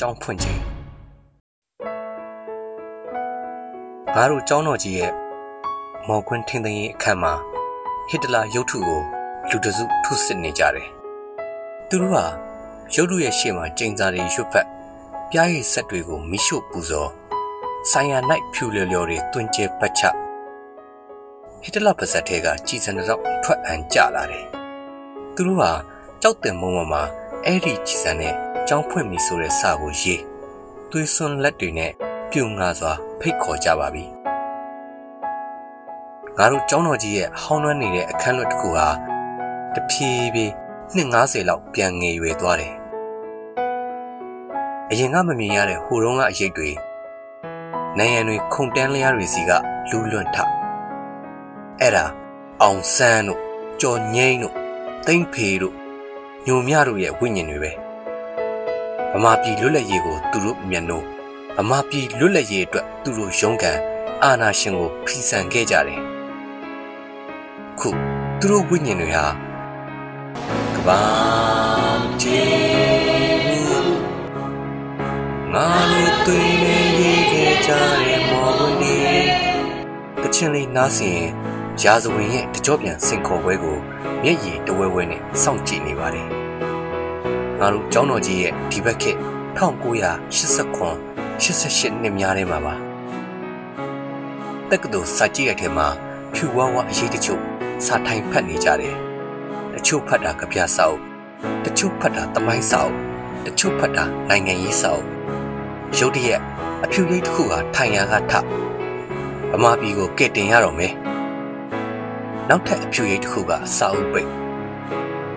[0.00, 0.60] ကျောင်းဖွင့်ချိန်
[4.14, 5.12] ငါတို့ကျောင်းတော်ကြီးရဲ့
[6.08, 7.32] မော်ခွန်းထင်းသိမ်းအခန်းမှာ
[8.08, 9.00] ဟစ်တလာရုပ်ထုကို
[9.48, 10.88] လူတစုထုစစ်နေကြတယ်
[11.88, 12.24] သူတို့ဟာ
[12.94, 14.66] ရုပ်ထုရဲ့ရှေ့မှာကျင်းစာတွေရွတ်ဖက်
[15.30, 17.10] ပြားရည်ဆက်တွေကိုမိရှို့ပူဇော်
[17.90, 18.14] ဆိုင်ရ၌
[18.52, 20.02] ဖြူလျော်လျော်တွေတွင်ကျဲပတ်ချ
[21.62, 24.44] ဟစ်တလာပါဇက်ထဲကကြည်စံတော့ထွက်အန်ကြလာတယ်
[25.34, 25.70] သူတို့ဟာ
[26.22, 27.02] ကြောက်တင်မုံပေါ်မှာ
[27.44, 28.36] အဲ့ဒီကြည်စံနဲ့
[28.72, 30.22] ကြောင်းဖွင့်ပြီဆိုတဲ့စာကိုရေး
[30.90, 31.92] သွေးစွန်းလက်တွေနဲ့
[32.30, 34.04] ပြုံငါစွာဖိတ်ခေါ်ကြပါပြီ
[36.38, 38.88] ငါတို့ကျောင်းတော်ကြီးရဲ့ဟောင်းနှွမ်းနေတဲ့အခန်းလွတ်တစ်ခုဟာ
[39.74, 40.52] တဖြည်းဖြည်း
[40.94, 42.74] နှစ်90လောက်ပြန်ငယ်ရွယ်သွားတယ်
[44.90, 46.70] အရင်ကမမြင်ရတဲ့ဟိုတုန်းကအရေးတွေ
[47.98, 49.50] နိုင်ရန်တွေခုန်တန်းလျားတွေစီက
[49.90, 50.36] လူးလွန့်ထ
[51.80, 52.04] အဲ့ဒါ
[52.62, 53.40] အောင်ဆန်းတို့
[53.80, 54.54] ကြော်ငိမ့်တို့
[55.06, 55.74] တိမ့်ဖေတို့
[56.46, 57.89] ညိုမြတို့ရဲ့ဝိညာဉ်တွေပဲ
[59.14, 61.04] ဗမာပြည်လွတ်လပ်ရေးကိုသူတို့မျက်နှိုး
[61.56, 63.78] ဗမာပြည်လွတ်လပ်ရေးအတွက်သူတို့ရုန်းကန်
[64.22, 66.00] အာဏာရှင်ကိုဖီဆန်ခဲ့ကြတယ်
[67.78, 67.88] ခု
[68.40, 69.26] သူတို့ဝိညာဉ်တွေဟာ
[70.74, 71.00] ကဘာ
[72.20, 72.40] တီ
[75.52, 78.96] ငါတို့တွေ့နေရေးခဲ့ကြတဲ့မော်ဝင်ဒီ
[80.22, 81.20] တချင်လေးနားဆင်
[81.82, 83.78] ရာဇဝင်ရဲ့တကြောပြန်စင်ခေါ်ပွဲကို
[84.22, 86.39] မျက်ရည်တဝဲဝဲနဲ့စောင့်ကြည့်နေပါတယ်
[87.60, 89.18] ငါတို့ကျောင်းတော်ကြီးရဲ့ဒီဘက်ခေတ်
[89.56, 91.10] 1989
[91.42, 92.74] 88နှစ်များထဲမှာပါ
[94.70, 95.86] တက္ကသိုလ်စာကြည့်ရတဲ့မှာ
[96.34, 97.40] ဖြူဝဝအရေးတချို့
[97.86, 98.96] စာထိုင်ဖတ်နေကြတယ်
[99.74, 101.00] တချို့ဖတ်တာကြပြစာအုပ်
[101.64, 102.96] တချို့ဖတ်တာတမိုင်းစာအုပ်
[103.46, 105.06] တချို့ဖတ်တာနိုင်ငံရေးစာအုပ်
[105.98, 106.40] ရုတ်တရက်
[106.84, 108.32] အဖြူရိတ်တစ်ခုဟာထိုင်ရာကထ
[109.52, 110.92] ဗမာပြည်ကိုကဲ့တင်ရတော့မယ်
[112.48, 114.28] နောက်ထပ်အဖြူရိတ်တစ်ခုကစာအုပ်ပိတ်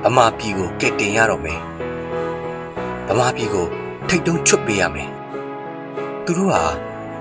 [0.03, 1.59] ဗမာပြည်ကိုကဲ့တင်ရတော့မယ်
[3.09, 3.67] ဗမာပြည်ကို
[4.07, 5.09] ထိတ်တုံးချွတ်ပေးရမယ်
[6.25, 6.63] သူတို့ဟာ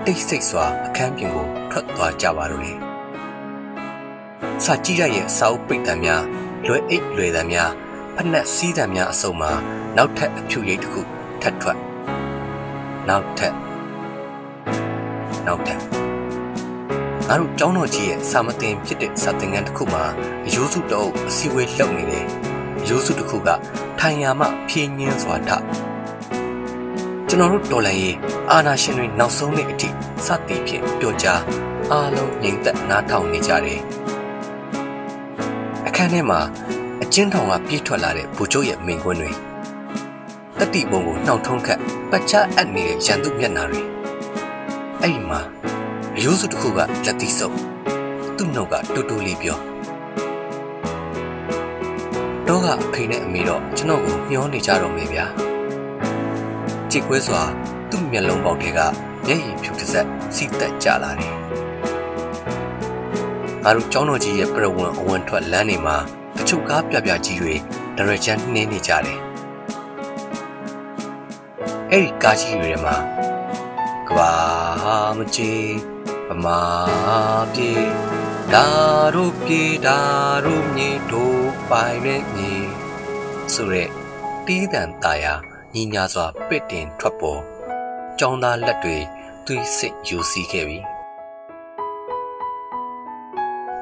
[0.04, 2.78] တိတ်ဆိတ်စွာအခန်းပြင်ကိုထွက်သွားကြပါတော့တယ်
[4.64, 6.22] စာကြည့်ရရဲ့စာအုပ်ပိတ်တံများ
[6.66, 7.70] လွယ်အိတ်လွယ်တံများ
[8.14, 9.52] ဖက်နှက်စီးတံများအစုံမှာ
[9.96, 11.00] နောက်ထပ်အဖြူရိတ်တစ်ခု
[11.42, 11.78] ထပ်ထွက်
[13.08, 13.54] နောက်ထပ်
[15.46, 15.78] နောက်ထပ်
[17.28, 20.04] ငါတို့ကျောင်းတော်ကြီးရဲ့စာမတင်ဖြစ်တဲ့စာသင်ခန်းတစ်ခုမှာ
[20.46, 22.26] အယိုးစုတအုပ်အစည်းအဝေးလုပ်နေတယ်
[22.82, 23.48] အယိုးစုတစ်ခုက
[23.98, 25.50] ထိုင်ယာမှဖြင်းညင်းစွာထ
[27.28, 28.16] ကျွန်တော်တို့တော်လန်ရေး
[28.50, 29.88] အာနာရှင်တွေနောက်ဆုံးနေ့အထိ
[30.26, 31.40] စသည်ဖြင့်ပြောကြား
[31.92, 33.80] အားလုံးငြိမ်သက်နားထောင်နေကြတယ်
[35.86, 36.40] အခန်းထဲမှာ
[37.02, 39.30] အကျဉ်းထောင်ကပြေးထွက်လာတဲ့ဗိုလ်ချုပ်ရဲ့မိန်ကွန်းတွေ
[40.58, 41.78] တတိဘုံကိုနှောက်ထုံးခတ်
[42.10, 43.82] ပတ်ချအပ်နေတဲ့ရန်သူမျက်နှာတွေ
[45.00, 45.40] အဲ့ဒီမှာ
[46.16, 47.56] အယိုးစုတစ်ခုကလက်သီးစုပ်
[48.36, 49.71] သူ့နှုတ်ကတူတူလေးပြော
[52.64, 55.26] တော့ကအဖေနဲ့အမေတော့ကျွန်တော်ကိုမျောနေကြတော့မယ်ဗျာ
[56.90, 57.42] ကြည်ကွဲစွာ
[57.90, 58.80] သူ့မျက်လုံးပေါက်တွေက
[59.26, 61.34] မျက်ရည်ဖြူတစ်ဆက်စီတက်ကြလာတယ်
[63.64, 65.96] ငါတို့ကျောင်းတော်ကြီးရဲ့ပြဝံအဝင်ထွက်လမ်းတွေမှာ
[66.36, 67.54] တချို့ကားပြပြကြီးတွေ
[67.96, 69.18] ဒရချန်နှင်းနေကြတယ်
[71.90, 72.96] အဲ့ဒီကားကြီးတွေထဲမှာ
[74.08, 74.32] ကဘာ
[75.16, 75.72] မကြီး
[76.28, 76.60] ဗမာ
[77.52, 77.72] ပြေ
[78.52, 78.66] ဒါ
[79.14, 79.98] တို့ပြေဒါ
[80.44, 81.41] တို့မြေတို့
[81.76, 82.52] ပိုင်မဲ့မြေ
[83.54, 83.90] ဆိုရက်
[84.46, 85.34] တီးတန်ตาယာ
[85.74, 87.40] ညီညာစွာပစ်တင်ထွက်ပေါ်
[88.18, 88.96] ကြောင်းသားလက်တွေ
[89.46, 90.78] သွေးစစ်ယူစီခဲ့ပြီ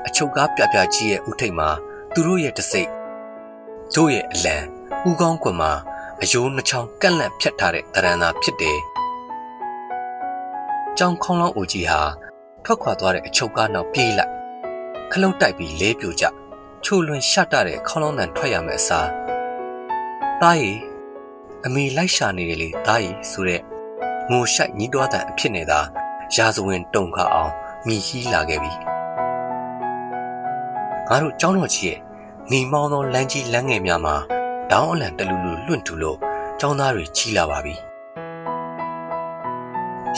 [0.06, 1.68] အချုပ်ကားပြပြကြီးရဲ့ဥထိတ်မှာ
[2.14, 2.88] သူတို့ရဲ့တစိ့
[3.94, 4.56] တို့ရဲ့အလံ
[5.08, 5.72] ဥကောင်းကွန်မှာ
[6.22, 8.78] အယိုးနှချောင်းကန့်လန့်ဖြတ်ထားတဲ့တရံသာဖြစ်တယ်။
[10.98, 12.02] ကြောင်ခေါင်းလောင်းအိုကြီးဟာ
[12.64, 14.32] ထွက်ခွာသွားတဲ့အချုပ်ကားနောက်ပြေးလိုက်
[15.12, 16.26] ခလုတ်တိုက်ပြီးလဲပြိုကြ
[16.84, 19.06] ချိုလွန်ရှတ်တတဲ့ခေါင်းလောင်းတန်ထွက်ရမယ်အစား။
[20.40, 20.72] တားရီ
[21.66, 23.60] အမေလိုက်ရှာနေတယ်လေတားရီဆိုတဲ့
[24.30, 25.80] ငိုရှိုက်ညီးတွားတဲ့အဖြစ်နေတာ
[26.36, 27.52] ရာဇဝင်တုံခအောင်
[27.86, 28.72] မိဟီးလာခဲ့ပြီ။
[31.08, 31.98] ငါတို့ကျောင်းတော်ကြီးရဲ့
[32.50, 34.16] နေမောင်းသောလမ်းကြီးလမ်းငယ်များမှာ
[34.70, 36.18] ဒေါင်းအလံတလူလူလွန့်တူလို့
[36.60, 37.74] ကျောင်းသားတွေကြီးလာပါပြီ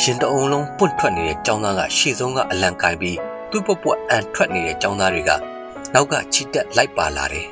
[0.00, 3.18] ရှင်တအုံလုံးပွန့်ထွက်နေတဲ့ကျောင်းသားကရှေ့ဆုံးကအလံကင်ပြီး
[3.50, 5.30] သူ့ပွက်ပွက်အန်ထွက်နေတဲ့ကျောင်းသားတွေက
[5.94, 7.46] နောက်ကချီတက်လိုက်ပါလာတယ်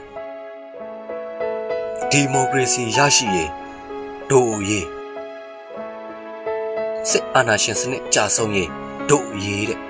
[2.11, 3.51] ဒီမိုကရေစီရရှိရေး
[4.31, 4.87] ဒို့ရေး
[7.11, 8.71] စစ်အာဏာရှင်စနစ်ကြာဆုံးရေး
[9.11, 9.81] ဒို့ရေးတဲ့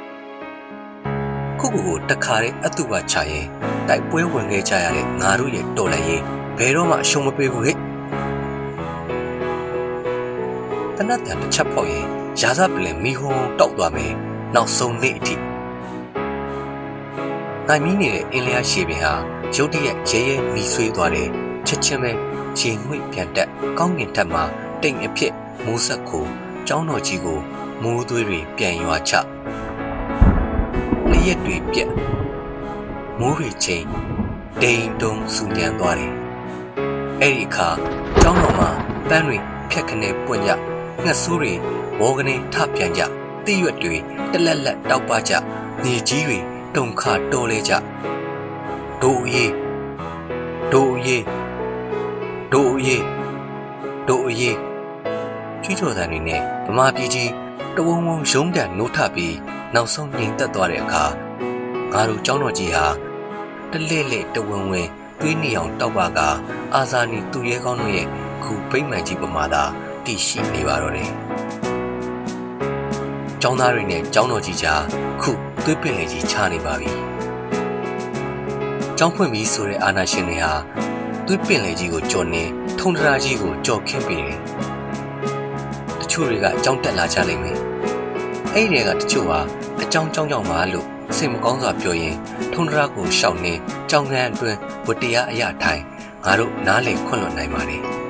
[1.60, 3.46] ခုခုကိုတခါတည်းအတုပါချရင်
[3.88, 6.22] တိုက်ပွဲဝင်ခဲ့ကြရတဲ့ငါတို့ရဲ့တော်လှန်ရေး
[6.58, 7.76] ဘယ်တော့မှအရှုံးမပေးဘူးဟဲ့
[10.96, 12.06] တနတ်တန်တစ်ချက်ပေါက်ရင်
[12.40, 14.12] ရာဇပလင်မီဟုံတောက်သွားမယ်
[14.54, 15.49] နောက်ဆုံးနေ့အထိ
[17.72, 19.12] နိုင်မီနေတဲ့အင်းလျားရှေပင်ဟာ
[19.54, 21.28] ရုတ်တရက်ရဲရဲမီဆွေးသွားတယ်
[21.66, 22.12] ချက်ချင်းပဲ
[22.58, 24.44] ရေငွေ့ပြန်တက်ကောင်းကင်ထက်မှာ
[24.82, 25.32] တိမ်အဖြစ်
[25.64, 26.24] မိုးဆက်ကို
[26.66, 27.38] ကျောင်းတော်ကြီးကို
[27.82, 29.12] မိုးသွေးတွေပြန်ရွာချ
[31.10, 31.90] လျက်တွေပြက်
[33.18, 33.84] မိုးတွေချိန်
[34.62, 36.12] တိမ်တုံစူညံသွားတယ်
[37.20, 37.68] အဲ့ဒီအခါ
[38.20, 38.70] ကျောင်းတော်မှာ
[39.08, 39.36] ပန်းတွေ
[39.70, 40.50] ဖြက်ခနဲပွင့်ကြ
[41.02, 41.52] ငှက်ဆိုးတွေ
[42.00, 43.02] ဘောကနေထပြန်ကြ
[43.46, 43.96] တိရွက်တွေ
[44.32, 45.32] တလက်လက်တောက်ပကြ
[45.84, 46.40] နေကြီးတွေ
[46.76, 47.72] တုံခါတော်လဲကြ
[49.02, 49.52] ဒိုအေး
[50.72, 51.24] ဒိုအေး
[52.52, 53.02] ဒိုအေး
[54.08, 54.56] ဒိုအေး
[55.62, 57.30] ချွေးတော်တန်တွေနဲ့ဗမာပြည်ကြီး
[57.76, 59.36] တဝုံဝုံရုံးတန်နိုးထပြီး
[59.74, 61.04] နောက်ဆုံးငြိမ်သက်သွားတဲ့အခါ
[61.92, 62.86] ငါတို့ကျောင်းတော်ကြီးဟာ
[63.72, 64.90] တလဲ့လဲ့တဝုံဝင်း
[65.20, 66.20] သွေးနေအောင်တောက်ပါက
[66.74, 68.06] အာဇာနည်သူရဲကောင်းတို့ရဲ့
[68.42, 69.62] ခုဗိမ္မာန်ကြီးပမာသာ
[70.04, 71.10] တည်ရှိနေပါတော့တယ်။
[73.40, 74.82] ကျောင်းသားတွေနဲ့ကျောင်းတော်ကြီးကြား
[75.22, 75.32] ခု
[75.64, 76.90] သွေးပင်လေကြီးချနေပါပြီ။
[78.98, 80.52] ကျောင်းဖွင့်ပြီးဆိုတဲ့အာနာရှင်တွေဟာ
[81.26, 82.42] သွေးပင်လေကြီးကိုကြော်နေ
[82.78, 84.38] ထုံတရာကြီးကိုကြော်ခင်းပြီးတယ်။
[86.00, 87.58] တချို့တွေကကျောင်းတက်လာကြလိမ့်မယ်။
[88.54, 89.38] အဲ့ဒီတွေကတချို့ဟာ
[89.82, 90.86] အကြောင်းကြောင်းကြောင့်ပါလို့
[91.16, 92.16] စိတ်မကောင်းစွာပြောရင်
[92.52, 93.52] ထုံတရာကိုရှောက်နေ
[93.90, 95.82] ကြောင်ငန်းအတွင်းဝတ္တရားအရာထိုင်
[96.24, 97.82] ငါတို့နားလေခွင့်လွှတ်နိုင်ပါတယ်။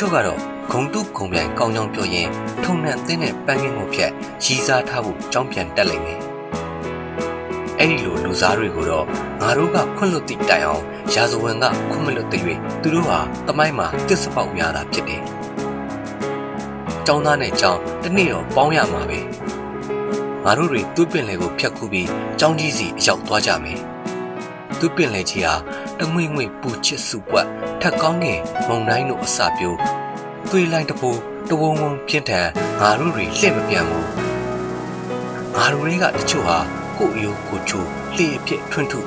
[0.00, 0.40] ချို့ကတော့
[0.72, 2.28] ဂုံတုဂုံပြိုင်ကောင်းကြောင်ပြောရင်
[2.64, 4.10] ထုံနှံသင်းတဲ့ပန်းကင်းကိုဖြတ်
[4.44, 6.20] ရီးစားထားဖို့ကြောင်းပြန်တက်လိမ့်မယ်။
[7.78, 9.06] အဲ့ဒီလိုလူစားတွေကိုတော့
[9.40, 10.84] ငါတို့ကခွင့်လွှတ်သည့်တိုင်အောင်
[11.14, 12.42] ရာဇဝင်ကခွင့်မလွှတ်တဲ့၍
[12.82, 15.22] သူတို့ဟာတမိုင်းမှာတစ်စပေါက်များတာဖြစ်တယ်။
[17.06, 19.20] ကျောင်းသားနဲ့ကျောင်းတစ်နေ့တော့ပေါင်းရမှာပဲ။
[20.44, 22.08] ငါတို့တွေသွေးပင်လေကိုဖျက်ခုပြီး
[22.40, 23.80] ကျောင်းကြီးစီအရောက်သွားကြမယ်။
[24.80, 25.54] သွေးပင်လေကြီးဟာ
[26.00, 27.46] တငွေ့ငွေ့ပူချစ်စုပွက်
[27.80, 29.78] ထက်ကောင်းငယ်မုံတိုင်းတို့အစာပြိုး
[30.50, 31.10] သွေးလိုက်တပူ
[31.48, 32.48] တဝုံဝုံပြင်းထန်
[32.80, 34.08] ငါတို့တွေလှည့်မပြန်ဘူး
[35.54, 36.58] ငါတို့တွေကတချို့ဟာ
[36.98, 37.84] ကို့အယိုးကိုချို
[38.16, 39.00] လှည့်အဖြစ်ထွန်းထု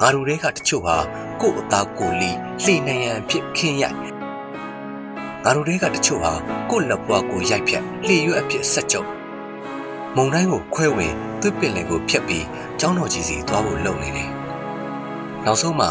[0.00, 0.96] ငါတို့တွေကတချို့ဟာ
[1.40, 2.30] ကို့အသားကိုလီ
[2.62, 3.98] လှည့်နေရန်ဖြစ်ခင်းရိုက်
[5.44, 6.32] ငါတို့တွေကတချို့ဟာ
[6.70, 9.04] ကို့လက်ပွားကိုရိုက်ဖြတ်လှည့်ရွက်အဖြစ်ဆက်ကြုံ
[10.16, 12.46] မုံတိုင်းကိုခွဲဝင်သွေးပင်လယ်ကိုဖျက်ပြီး
[12.80, 14.30] ကျောင်းတော်ကြီးစီသွားဖို့လုပ်နေတယ်
[15.44, 15.90] နောက်ဆုံးမှာ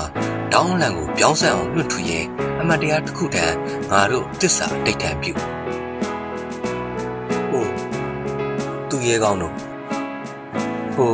[0.53, 2.25] ဒေါင်းလန်ကိုပြောင်းဆန်အောင်လွှတ်ထူရင်
[2.59, 3.55] အမတ်တရားတစ်ခုတည်း
[3.91, 5.33] ငါတို့တစ္ဆာတိတ်တန်ပြု
[7.49, 7.65] ဟို
[8.89, 9.53] သူရဲကောင်းတို့
[10.95, 11.13] ဟို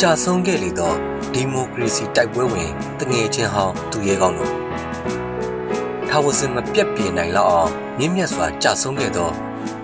[0.00, 0.96] ကြာဆုံးခဲ့လေတော့
[1.34, 2.70] ဒီမိုကရေစီတိုက်ပွဲဝင်
[3.00, 4.52] တငယ်ချင်းဟောင်းသူရဲကောင်းတို့
[6.08, 9.30] ထာဝစင်မပြတ်ပြင်းနိုင်လောက်အောင်မြင့်မြတ်စွာကြာဆုံးခဲ့သော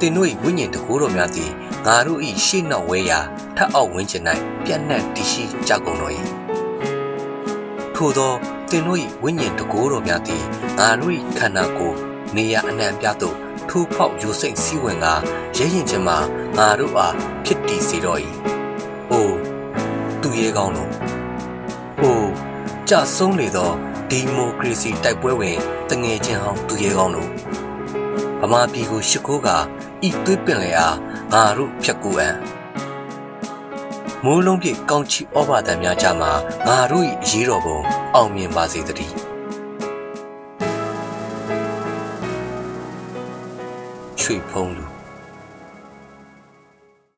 [0.01, 1.53] တင်တို့၏ဝိညာဉ်တကူတော်များသည်
[1.87, 3.21] ငါတို့၏ရှေ့နောက်ဝဲရာ
[3.57, 4.25] ထပ်အောက်ဝင်းကျင်၌
[4.65, 6.15] ပြန့်နှံ့တည်ရှိကြကုန်တော်၏
[7.95, 8.33] ထို့သော
[8.71, 10.45] တင်တို့၏ဝိညာဉ်တကိုးတော်များသည်
[10.79, 11.97] ငါတို့၏ခန္ဓာကိုယ်
[12.37, 13.37] နေရအနှံပြသို့
[13.69, 15.07] ထိုးဖောက်ယူစိတ်စည်းဝင်က
[15.57, 16.19] ရဲရင်ချင်းမှာ
[16.57, 18.21] ငါတို့အားဖြစ်တည်စေတော်၏။
[19.11, 19.31] အို
[20.23, 20.93] သူရဲကောင်းတို့။
[22.03, 22.23] အို
[22.89, 23.71] ကြဆုံးလေသော
[24.11, 25.59] ဒီမိုကရေစီတိုက်ပွဲဝင်
[25.91, 27.31] တငယ်ချင်းဟောင်းသူရဲကောင်းတို့။
[28.41, 29.49] ဗမာပြည်ကိုရှ िख ိုးက
[30.09, 30.97] ဤသွေးပင်လေအား
[31.33, 32.37] ငါတို့ဖြတ်ကူအံ့
[34.25, 36.33] မိုးလုံးပြည့်ကောင်းချီဩဘာတံများကြမှာ
[36.67, 37.79] ငါတို့၏အရေးတော်ပုံ
[38.15, 39.15] အောင်မြင်ပါစေတည်း
[44.21, 44.90] ရွှေဖုံးလူ